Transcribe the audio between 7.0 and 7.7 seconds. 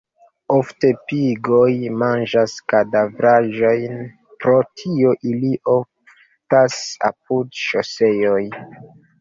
apud